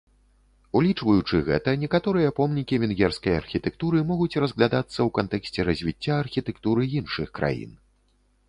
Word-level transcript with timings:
Улічваючы 0.77 1.41
гэта, 1.49 1.69
некаторыя 1.83 2.29
помнікі 2.39 2.79
венгерскай 2.83 3.37
архітэктуры 3.41 3.97
могуць 4.13 4.39
разглядацца 4.45 4.97
ў 4.97 5.09
кантэксце 5.19 5.61
развіцця 5.69 6.13
архітэктуры 6.23 6.81
іншых 7.03 7.27
краін. 7.41 7.71